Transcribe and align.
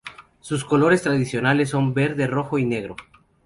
Sus 0.39 0.65
colores 0.65 1.03
tradicionales 1.03 1.69
son 1.69 1.93
verde, 1.93 2.25
rojo 2.25 2.57
y 2.57 2.65
negro. 2.65 2.95